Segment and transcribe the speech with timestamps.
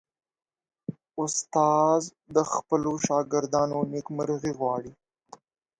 [1.23, 2.01] استاد
[2.35, 4.91] د خپلو شاګردانو نیکمرغي غواړي.